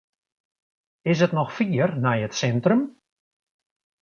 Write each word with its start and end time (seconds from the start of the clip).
Is 1.13 1.19
it 1.25 1.35
noch 1.37 1.51
fier 1.57 1.89
nei 2.03 2.19
it 2.25 2.35
sintrum? 2.41 2.81